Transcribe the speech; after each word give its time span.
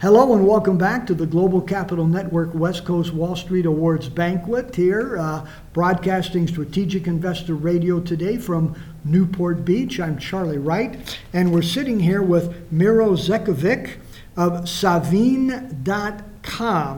Hello 0.00 0.32
and 0.32 0.46
welcome 0.48 0.78
back 0.78 1.06
to 1.08 1.14
the 1.14 1.26
Global 1.26 1.60
Capital 1.60 2.06
Network 2.06 2.54
West 2.54 2.86
Coast 2.86 3.12
Wall 3.12 3.36
Street 3.36 3.66
Awards 3.66 4.08
banquet 4.08 4.74
here, 4.74 5.18
uh, 5.18 5.46
broadcasting 5.74 6.48
Strategic 6.48 7.06
Investor 7.06 7.54
Radio 7.54 8.00
today 8.00 8.38
from 8.38 8.74
Newport 9.04 9.62
Beach. 9.62 10.00
I'm 10.00 10.16
Charlie 10.16 10.56
Wright, 10.56 11.20
and 11.34 11.52
we're 11.52 11.60
sitting 11.60 12.00
here 12.00 12.22
with 12.22 12.72
Miro 12.72 13.14
Zekovic 13.14 13.98
of 14.38 14.62
Saveene.com. 14.62 15.82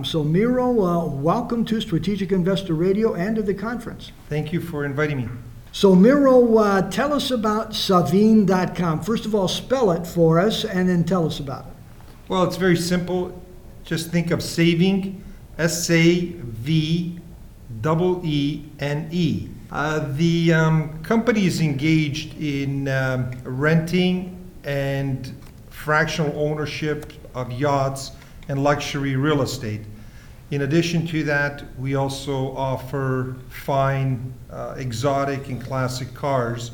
So, 0.04 0.22
Miro, 0.22 0.84
uh, 0.84 1.04
welcome 1.06 1.64
to 1.64 1.80
Strategic 1.80 2.30
Investor 2.30 2.74
Radio 2.74 3.14
and 3.14 3.34
to 3.34 3.42
the 3.42 3.54
conference. 3.54 4.12
Thank 4.28 4.52
you 4.52 4.60
for 4.60 4.84
inviting 4.84 5.16
me. 5.16 5.28
So, 5.72 5.96
Miro, 5.96 6.56
uh, 6.56 6.88
tell 6.88 7.12
us 7.12 7.32
about 7.32 7.70
Saveene.com. 7.70 9.00
First 9.02 9.26
of 9.26 9.34
all, 9.34 9.48
spell 9.48 9.90
it 9.90 10.06
for 10.06 10.38
us 10.38 10.64
and 10.64 10.88
then 10.88 11.02
tell 11.02 11.26
us 11.26 11.40
about 11.40 11.66
it. 11.66 11.72
Well, 12.28 12.44
it's 12.44 12.56
very 12.56 12.76
simple. 12.76 13.42
Just 13.84 14.10
think 14.10 14.30
of 14.30 14.42
saving, 14.42 15.24
S 15.58 15.90
A 15.90 16.26
V 16.26 17.18
E 18.24 18.62
E. 19.10 19.48
Uh, 19.72 20.06
the 20.12 20.52
um, 20.52 21.02
company 21.02 21.46
is 21.46 21.60
engaged 21.60 22.40
in 22.40 22.86
um, 22.88 23.30
renting 23.42 24.38
and 24.64 25.32
fractional 25.70 26.32
ownership 26.38 27.12
of 27.34 27.50
yachts 27.50 28.12
and 28.48 28.62
luxury 28.62 29.16
real 29.16 29.42
estate. 29.42 29.80
In 30.52 30.62
addition 30.62 31.06
to 31.08 31.24
that, 31.24 31.64
we 31.78 31.94
also 31.94 32.54
offer 32.54 33.36
fine, 33.48 34.32
uh, 34.50 34.74
exotic, 34.76 35.48
and 35.48 35.60
classic 35.60 36.12
cars, 36.14 36.72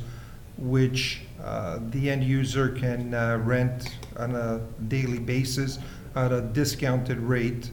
which 0.59 1.21
uh, 1.43 1.79
the 1.91 2.11
end 2.11 2.25
user 2.25 2.69
can 2.69 3.15
uh, 3.15 3.39
rent 3.45 3.97
on 4.17 4.35
a 4.35 4.61
daily 4.89 5.19
basis 5.19 5.79
at 6.17 6.33
a 6.33 6.41
discounted 6.41 7.19
rate, 7.19 7.71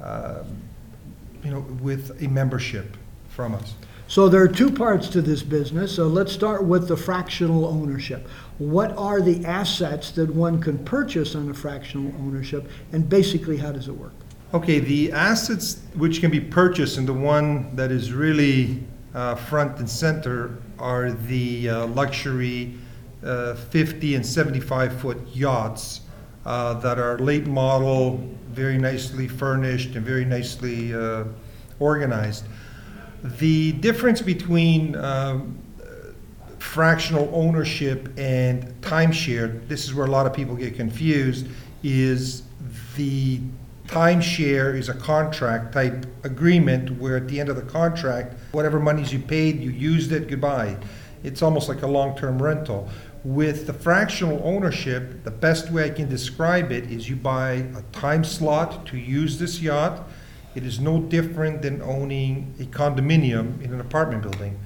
um, 0.00 0.46
you 1.42 1.50
know, 1.50 1.60
with 1.82 2.22
a 2.22 2.28
membership 2.28 2.96
from 3.28 3.54
us. 3.54 3.74
So 4.06 4.28
there 4.28 4.42
are 4.42 4.48
two 4.48 4.72
parts 4.72 5.08
to 5.10 5.22
this 5.22 5.42
business. 5.42 5.94
So 5.94 6.08
let's 6.08 6.32
start 6.32 6.64
with 6.64 6.88
the 6.88 6.96
fractional 6.96 7.66
ownership. 7.66 8.28
What 8.58 8.96
are 8.96 9.20
the 9.20 9.44
assets 9.44 10.10
that 10.12 10.34
one 10.34 10.60
can 10.60 10.78
purchase 10.84 11.34
on 11.34 11.48
a 11.48 11.54
fractional 11.54 12.12
ownership, 12.20 12.68
and 12.92 13.08
basically 13.08 13.56
how 13.56 13.72
does 13.72 13.88
it 13.88 13.96
work? 13.96 14.12
Okay, 14.52 14.80
the 14.80 15.12
assets 15.12 15.80
which 15.94 16.20
can 16.20 16.30
be 16.30 16.40
purchased, 16.40 16.98
and 16.98 17.06
the 17.06 17.14
one 17.14 17.74
that 17.76 17.92
is 17.92 18.12
really 18.12 18.82
uh, 19.14 19.34
front 19.34 19.78
and 19.78 19.88
center, 19.88 20.58
are 20.78 21.12
the 21.12 21.68
uh, 21.68 21.86
luxury 21.88 22.74
uh, 23.22 23.54
50 23.54 24.14
and 24.14 24.24
75 24.24 25.00
foot 25.00 25.18
yachts 25.32 26.00
uh, 26.46 26.74
that 26.74 26.98
are 26.98 27.18
late 27.18 27.46
model, 27.46 28.16
very 28.50 28.78
nicely 28.78 29.28
furnished, 29.28 29.94
and 29.94 30.04
very 30.04 30.24
nicely 30.24 30.94
uh, 30.94 31.24
organized. 31.78 32.44
The 33.22 33.72
difference 33.72 34.22
between 34.22 34.96
um, 34.96 35.58
fractional 36.58 37.28
ownership 37.34 38.08
and 38.16 38.64
timeshare, 38.80 39.66
this 39.68 39.84
is 39.84 39.94
where 39.94 40.06
a 40.06 40.10
lot 40.10 40.26
of 40.26 40.32
people 40.32 40.54
get 40.54 40.76
confused, 40.76 41.46
is 41.82 42.42
the 42.96 43.40
timeshare 43.90 44.76
is 44.76 44.88
a 44.88 44.94
contract 44.94 45.72
type 45.72 46.06
agreement 46.22 46.96
where 47.00 47.16
at 47.16 47.26
the 47.26 47.40
end 47.40 47.48
of 47.48 47.56
the 47.56 47.62
contract, 47.62 48.34
whatever 48.52 48.78
monies 48.78 49.12
you 49.12 49.18
paid, 49.18 49.60
you 49.60 49.70
used 49.70 50.12
it, 50.12 50.28
goodbye. 50.28 50.76
It's 51.24 51.42
almost 51.42 51.68
like 51.68 51.82
a 51.82 51.88
long 51.88 52.16
term 52.16 52.40
rental. 52.40 52.88
With 53.24 53.66
the 53.66 53.72
fractional 53.72 54.40
ownership, 54.44 55.24
the 55.24 55.30
best 55.32 55.70
way 55.72 55.84
I 55.84 55.90
can 55.90 56.08
describe 56.08 56.70
it 56.70 56.84
is 56.90 57.10
you 57.10 57.16
buy 57.16 57.50
a 57.76 57.82
time 57.90 58.22
slot 58.22 58.86
to 58.86 58.96
use 58.96 59.38
this 59.40 59.60
yacht. 59.60 60.08
It 60.54 60.64
is 60.64 60.78
no 60.78 61.00
different 61.00 61.60
than 61.60 61.82
owning 61.82 62.54
a 62.60 62.64
condominium 62.64 63.60
in 63.60 63.74
an 63.74 63.80
apartment 63.80 64.22
building. 64.22 64.58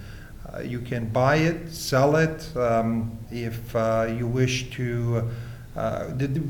Uh, 0.53 0.61
you 0.61 0.81
can 0.81 1.09
buy 1.09 1.37
it, 1.37 1.73
sell 1.73 2.17
it, 2.17 2.55
um, 2.57 3.19
if 3.31 3.75
uh, 3.75 4.15
you 4.19 4.27
wish 4.27 4.71
to. 4.73 5.31
Uh, 5.77 6.07
the, 6.17 6.43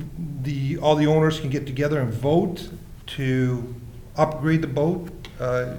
the, 0.43 0.77
all 0.79 0.97
the 0.97 1.07
owners 1.07 1.41
can 1.41 1.49
get 1.49 1.67
together 1.67 2.01
and 2.01 2.13
vote 2.13 2.69
to 3.07 3.75
upgrade 4.17 4.63
the 4.63 4.67
boat. 4.67 5.11
Uh, 5.41 5.75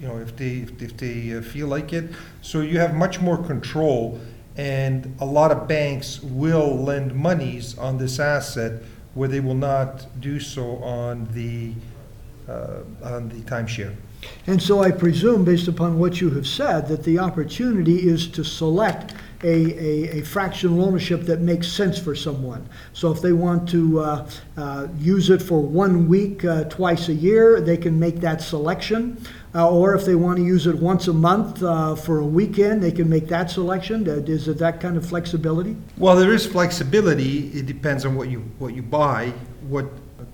you 0.00 0.06
know, 0.06 0.18
if 0.18 0.36
they 0.36 0.56
if, 0.58 0.82
if 0.82 0.96
they 0.96 1.34
uh, 1.34 1.42
feel 1.42 1.68
like 1.68 1.92
it. 1.92 2.10
So 2.42 2.60
you 2.60 2.78
have 2.78 2.94
much 2.94 3.20
more 3.20 3.38
control, 3.38 4.20
and 4.56 5.14
a 5.20 5.24
lot 5.24 5.50
of 5.52 5.68
banks 5.68 6.20
will 6.22 6.76
lend 6.76 7.14
monies 7.14 7.76
on 7.78 7.98
this 7.98 8.18
asset 8.18 8.82
where 9.14 9.28
they 9.28 9.40
will 9.40 9.54
not 9.54 10.06
do 10.20 10.38
so 10.38 10.76
on 10.82 11.28
the 11.32 11.72
uh, 12.50 12.82
on 13.02 13.28
the 13.28 13.40
timeshare. 13.42 13.94
And 14.46 14.62
so 14.62 14.82
I 14.82 14.90
presume, 14.90 15.44
based 15.44 15.68
upon 15.68 15.98
what 15.98 16.20
you 16.20 16.30
have 16.30 16.46
said, 16.46 16.88
that 16.88 17.04
the 17.04 17.18
opportunity 17.18 18.08
is 18.08 18.26
to 18.28 18.44
select 18.44 19.14
a, 19.42 19.46
a, 19.46 20.18
a 20.18 20.22
fractional 20.22 20.84
ownership 20.84 21.22
that 21.22 21.40
makes 21.40 21.68
sense 21.68 21.98
for 21.98 22.14
someone. 22.14 22.68
So 22.92 23.12
if 23.12 23.20
they 23.20 23.32
want 23.32 23.68
to 23.70 24.00
uh, 24.00 24.30
uh, 24.56 24.88
use 24.98 25.30
it 25.30 25.42
for 25.42 25.60
one 25.60 26.08
week, 26.08 26.44
uh, 26.44 26.64
twice 26.64 27.08
a 27.08 27.14
year, 27.14 27.60
they 27.60 27.76
can 27.76 27.98
make 27.98 28.20
that 28.20 28.40
selection. 28.40 29.18
Uh, 29.54 29.70
or 29.70 29.94
if 29.94 30.04
they 30.04 30.14
want 30.14 30.36
to 30.36 30.44
use 30.44 30.66
it 30.66 30.76
once 30.76 31.08
a 31.08 31.12
month 31.12 31.62
uh, 31.62 31.94
for 31.94 32.18
a 32.18 32.26
weekend, 32.26 32.82
they 32.82 32.92
can 32.92 33.08
make 33.08 33.26
that 33.28 33.50
selection. 33.50 34.06
Is 34.06 34.48
it 34.48 34.58
that 34.58 34.80
kind 34.80 34.98
of 34.98 35.08
flexibility? 35.08 35.76
Well, 35.96 36.14
there 36.14 36.34
is 36.34 36.44
flexibility. 36.44 37.48
It 37.58 37.64
depends 37.64 38.04
on 38.04 38.16
what 38.16 38.28
you 38.28 38.40
what 38.58 38.74
you 38.74 38.82
buy, 38.82 39.32
what 39.66 39.86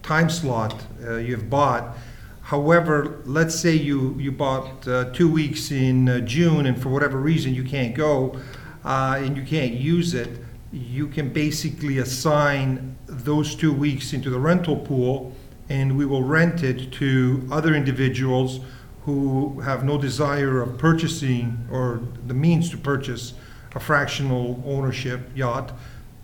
time 0.03 0.29
slot 0.29 0.75
uh, 1.05 1.17
you've 1.17 1.49
bought. 1.49 1.97
However, 2.43 3.23
let's 3.25 3.55
say 3.55 3.75
you 3.75 4.17
you 4.19 4.33
bought 4.33 4.89
uh, 4.89 5.05
two 5.13 5.31
weeks 5.31 5.71
in 5.71 6.09
uh, 6.09 6.19
June, 6.21 6.67
and 6.67 6.81
for 6.83 6.89
whatever 6.89 7.19
reason 7.19 7.55
you 7.55 7.63
can't 7.63 7.95
go, 7.95 8.37
uh, 8.85 9.17
and 9.19 9.37
you 9.37 9.43
can't 9.43 9.73
use 9.73 10.15
it. 10.15 10.29
You 10.73 11.07
can 11.09 11.33
basically 11.33 11.99
assign 11.99 12.97
those 13.07 13.55
two 13.55 13.73
weeks 13.73 14.13
into 14.13 14.31
the 14.31 14.39
rental 14.39 14.77
pool, 14.77 15.35
and 15.69 15.97
we 15.97 16.07
will 16.07 16.23
rent 16.23 16.63
it 16.63 16.93
to 16.93 17.47
other 17.51 17.75
individuals 17.75 18.61
who 19.05 19.61
have 19.61 19.85
no 19.85 19.99
desire 19.99 20.63
of 20.63 20.79
purchasing 20.79 21.67
or 21.71 22.01
the 22.27 22.35
means 22.35 22.71
to 22.71 22.79
purchase 22.79 23.35
a 23.75 23.81
fractional 23.81 24.63
ownership 24.67 25.21
yacht, 25.35 25.73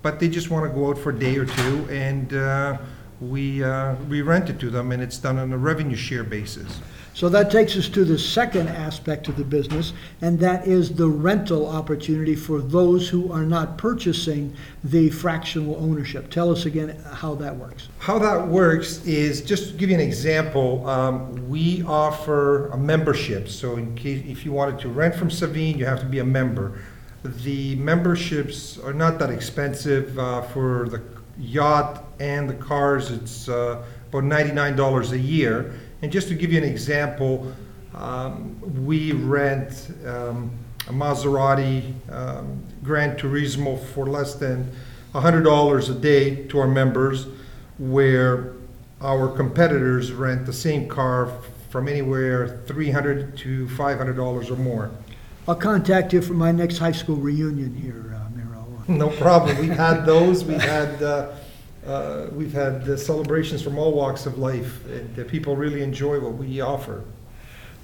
but 0.02 0.20
they 0.20 0.28
just 0.28 0.50
want 0.50 0.64
to 0.64 0.72
go 0.72 0.90
out 0.90 0.98
for 0.98 1.10
a 1.10 1.18
day 1.18 1.36
or 1.36 1.46
two, 1.46 1.88
and 1.90 2.34
uh, 2.34 2.78
we 3.20 3.64
uh, 3.64 3.94
we 4.08 4.22
rent 4.22 4.48
it 4.48 4.60
to 4.60 4.70
them, 4.70 4.92
and 4.92 5.02
it's 5.02 5.18
done 5.18 5.38
on 5.38 5.52
a 5.52 5.58
revenue 5.58 5.96
share 5.96 6.24
basis. 6.24 6.80
So 7.14 7.28
that 7.30 7.50
takes 7.50 7.76
us 7.76 7.88
to 7.88 8.04
the 8.04 8.18
second 8.18 8.68
aspect 8.68 9.26
of 9.26 9.36
the 9.36 9.42
business, 9.42 9.92
and 10.20 10.38
that 10.38 10.68
is 10.68 10.94
the 10.94 11.08
rental 11.08 11.66
opportunity 11.66 12.36
for 12.36 12.60
those 12.60 13.08
who 13.08 13.32
are 13.32 13.44
not 13.44 13.76
purchasing 13.76 14.54
the 14.84 15.10
fractional 15.10 15.76
ownership. 15.76 16.30
Tell 16.30 16.52
us 16.52 16.64
again 16.64 16.96
how 17.12 17.34
that 17.36 17.56
works. 17.56 17.88
How 17.98 18.20
that 18.20 18.46
works 18.46 19.04
is 19.04 19.42
just 19.42 19.70
to 19.70 19.76
give 19.76 19.90
you 19.90 19.96
an 19.96 20.00
example. 20.00 20.88
Um, 20.88 21.48
we 21.48 21.82
offer 21.82 22.68
a 22.68 22.78
membership. 22.78 23.48
So, 23.48 23.76
in 23.76 23.96
case 23.96 24.24
if 24.24 24.44
you 24.44 24.52
wanted 24.52 24.78
to 24.80 24.88
rent 24.88 25.16
from 25.16 25.28
Saveene, 25.28 25.76
you 25.76 25.86
have 25.86 26.00
to 26.00 26.06
be 26.06 26.20
a 26.20 26.24
member. 26.24 26.80
The 27.24 27.74
memberships 27.76 28.78
are 28.78 28.92
not 28.92 29.18
that 29.18 29.30
expensive 29.30 30.16
uh, 30.18 30.42
for 30.42 30.88
the 30.88 31.02
yacht 31.36 32.04
and 32.20 32.48
the 32.48 32.54
cars. 32.54 33.10
It's 33.10 33.48
uh, 33.48 33.82
about 34.08 34.22
ninety-nine 34.22 34.76
dollars 34.76 35.10
a 35.10 35.18
year. 35.18 35.74
And 36.02 36.12
just 36.12 36.28
to 36.28 36.34
give 36.34 36.52
you 36.52 36.58
an 36.58 36.68
example, 36.68 37.52
um, 37.94 38.84
we 38.84 39.12
rent 39.12 39.90
um, 40.06 40.50
a 40.86 40.92
Maserati 40.92 41.92
um, 42.10 42.62
Gran 42.84 43.16
Turismo 43.16 43.82
for 43.88 44.06
less 44.06 44.34
than 44.34 44.70
$100 45.14 45.90
a 45.90 45.94
day 46.00 46.46
to 46.46 46.58
our 46.58 46.68
members, 46.68 47.26
where 47.78 48.52
our 49.00 49.28
competitors 49.28 50.12
rent 50.12 50.46
the 50.46 50.52
same 50.52 50.88
car 50.88 51.32
from 51.70 51.88
anywhere 51.88 52.62
300 52.66 53.36
to 53.38 53.66
$500 53.68 54.50
or 54.50 54.56
more. 54.56 54.90
I'll 55.46 55.54
contact 55.54 56.12
you 56.12 56.22
for 56.22 56.34
my 56.34 56.52
next 56.52 56.78
high 56.78 56.92
school 56.92 57.16
reunion 57.16 57.74
here, 57.74 58.14
uh, 58.14 58.36
Miro. 58.36 58.66
No 58.86 59.10
problem. 59.16 59.58
We've 59.58 59.70
had 59.70 60.04
those. 60.04 60.44
We've 60.44 60.60
had 60.60 61.02
uh, 61.02 61.32
uh, 61.86 62.26
we've 62.32 62.52
had 62.52 62.88
uh, 62.88 62.96
celebrations 62.96 63.62
from 63.62 63.78
all 63.78 63.92
walks 63.92 64.26
of 64.26 64.38
life, 64.38 64.84
and 64.86 65.16
uh, 65.18 65.24
people 65.24 65.56
really 65.56 65.82
enjoy 65.82 66.20
what 66.20 66.34
we 66.34 66.60
offer. 66.60 67.02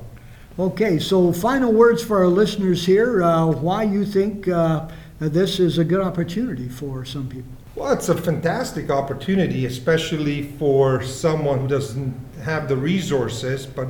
Okay, 0.58 0.98
so 0.98 1.32
final 1.32 1.72
words 1.72 2.02
for 2.02 2.18
our 2.18 2.26
listeners 2.26 2.84
here. 2.84 3.22
Uh, 3.22 3.46
why 3.46 3.84
you 3.84 4.04
think 4.04 4.48
uh, 4.48 4.88
this 5.20 5.60
is 5.60 5.78
a 5.78 5.84
good 5.84 6.00
opportunity 6.00 6.68
for 6.68 7.04
some 7.04 7.28
people. 7.28 7.52
Well, 7.76 7.92
it's 7.92 8.08
a 8.08 8.16
fantastic 8.16 8.90
opportunity, 8.90 9.66
especially 9.66 10.42
for 10.42 11.00
someone 11.04 11.60
who 11.60 11.68
doesn't 11.68 12.12
have 12.42 12.68
the 12.68 12.76
resources 12.76 13.66
but 13.66 13.86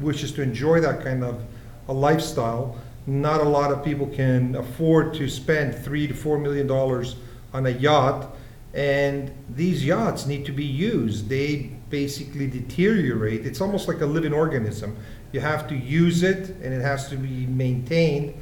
wishes 0.00 0.32
to 0.32 0.42
enjoy 0.42 0.80
that 0.80 1.04
kind 1.04 1.22
of 1.22 1.40
a 1.86 1.92
lifestyle. 1.92 2.76
Not 3.06 3.40
a 3.40 3.48
lot 3.48 3.70
of 3.70 3.84
people 3.84 4.08
can 4.08 4.56
afford 4.56 5.14
to 5.14 5.28
spend 5.28 5.72
three 5.72 6.08
to 6.08 6.14
four 6.14 6.36
million 6.36 6.66
dollars 6.66 7.14
on 7.54 7.64
a 7.66 7.70
yacht, 7.70 8.34
and 8.74 9.30
these 9.48 9.84
yachts 9.84 10.26
need 10.26 10.46
to 10.46 10.52
be 10.52 10.64
used. 10.64 11.28
They 11.28 11.77
basically 11.90 12.46
deteriorate. 12.46 13.46
It's 13.46 13.60
almost 13.60 13.88
like 13.88 14.00
a 14.00 14.06
living 14.06 14.32
organism. 14.32 14.96
You 15.32 15.40
have 15.40 15.68
to 15.68 15.76
use 15.76 16.22
it, 16.22 16.50
and 16.62 16.72
it 16.72 16.80
has 16.80 17.08
to 17.10 17.16
be 17.16 17.46
maintained. 17.46 18.34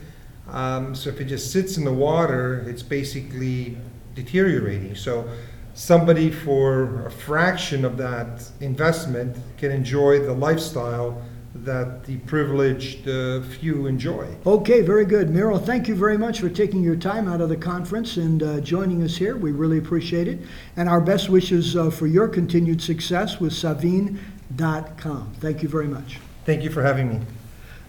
Um, 0.48 0.94
so 0.94 1.10
if 1.10 1.20
it 1.20 1.25
just 1.25 1.50
sits 1.50 1.76
in 1.76 1.84
the 1.84 1.93
water, 1.93 2.64
it's 2.69 2.82
basically 2.82 3.76
deteriorating. 4.14 4.94
So 4.94 5.28
somebody 5.75 6.31
for 6.31 7.06
a 7.06 7.10
fraction 7.10 7.84
of 7.84 7.96
that 7.98 8.48
investment 8.60 9.37
can 9.58 9.70
enjoy 9.70 10.20
the 10.20 10.32
lifestyle 10.32 11.22
that 11.64 12.05
the 12.05 12.17
privileged 12.19 13.08
uh, 13.08 13.43
few 13.43 13.87
enjoy. 13.87 14.26
Okay, 14.47 14.82
very 14.82 15.05
good. 15.05 15.31
Miro, 15.31 15.58
thank 15.58 15.88
you 15.88 15.94
very 15.94 16.19
much 16.19 16.41
for 16.41 16.49
taking 16.49 16.82
your 16.82 16.97
time 16.97 17.29
out 17.29 17.41
of 17.41 17.49
the 17.49 17.56
conference 17.56 18.17
and 18.17 18.43
uh, 18.43 18.61
joining 18.61 19.03
us 19.03 19.17
here. 19.17 19.37
We 19.37 19.53
really 19.53 19.79
appreciate 19.79 20.29
it. 20.29 20.41
And 20.76 20.88
our 20.88 21.00
best 21.00 21.29
wishes 21.29 21.76
uh, 21.76 21.91
for 21.91 22.06
your 22.06 22.29
continued 22.29 22.82
success 22.82 23.41
with 23.41 23.53
Saveene.com. 23.53 25.32
Thank 25.41 25.62
you 25.62 25.69
very 25.69 25.88
much. 25.88 26.19
Thank 26.44 26.62
you 26.62 26.70
for 26.70 26.82
having 26.82 27.08
me. 27.08 27.20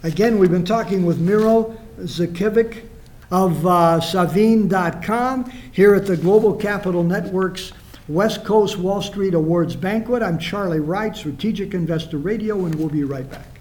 Again, 0.04 0.40
we've 0.40 0.52
been 0.52 0.66
talking 0.66 1.06
with 1.06 1.20
Miro 1.20 1.78
Zakivic 2.00 2.86
of 3.32 3.66
uh, 3.66 4.00
Saveene.com 4.00 5.52
here 5.72 5.96
at 5.96 6.06
the 6.06 6.16
Global 6.16 6.56
Capital 6.56 7.04
Network's 7.04 7.74
West 8.08 8.46
Coast 8.46 8.78
Wall 8.78 9.02
Street 9.02 9.34
Awards 9.34 9.76
Banquet. 9.76 10.24
I'm 10.24 10.40
Charlie 10.40 10.80
Wright, 10.80 11.16
Strategic 11.16 11.74
Investor 11.74 12.18
Radio, 12.18 12.66
and 12.66 12.74
we'll 12.76 12.90
be 12.90 13.04
right 13.04 13.30
back. 13.30 13.57